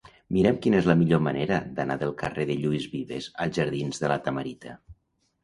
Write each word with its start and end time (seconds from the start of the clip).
Mira'm 0.35 0.55
quina 0.61 0.77
és 0.83 0.87
la 0.91 0.95
millor 1.01 1.21
manera 1.27 1.59
d'anar 1.79 1.97
del 2.05 2.15
carrer 2.23 2.47
de 2.53 2.57
Lluís 2.63 2.89
Vives 2.95 3.29
als 3.47 3.61
jardins 3.61 4.03
de 4.07 4.11
La 4.15 4.19
Tamarita. 4.27 4.77